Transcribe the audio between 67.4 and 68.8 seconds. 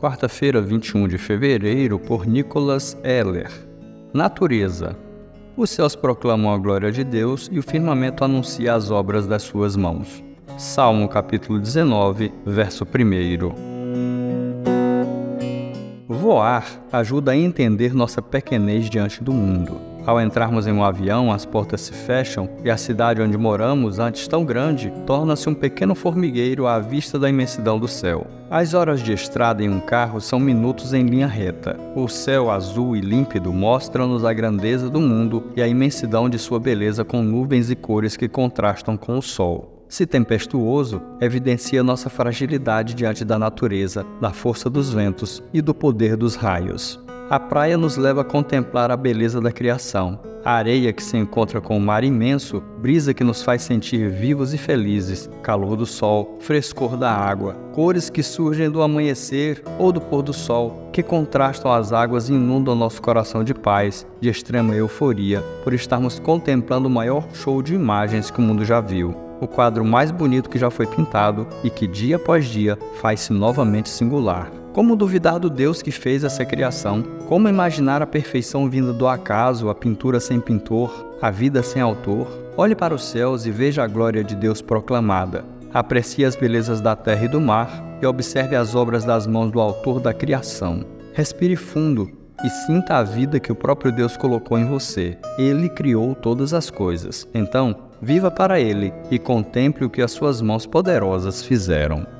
de imagens que o mundo já